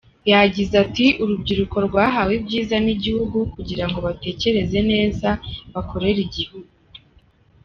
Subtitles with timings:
[0.31, 5.29] Yagize ati “Urubyiruko rwahawe ibyiza n’igihugu kugira ngo batekereze neza
[5.73, 6.69] bakorere igihugu.